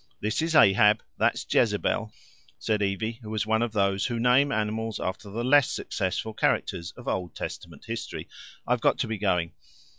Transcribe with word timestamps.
"This 0.19 0.41
is 0.41 0.55
Ahab, 0.55 1.03
that's 1.19 1.45
Jezebel," 1.47 2.11
said 2.57 2.81
Evie, 2.81 3.19
who 3.21 3.29
was 3.29 3.45
one 3.45 3.61
of 3.61 3.71
those 3.71 4.07
who 4.07 4.19
name 4.19 4.51
animals 4.51 4.99
after 4.99 5.29
the 5.29 5.43
less 5.43 5.69
successful 5.69 6.33
characters 6.33 6.91
of 6.97 7.07
Old 7.07 7.35
Testament 7.35 7.85
history. 7.85 8.27
"I've 8.65 8.81
got 8.81 8.97
to 8.97 9.07
be 9.07 9.19
going." 9.19 9.53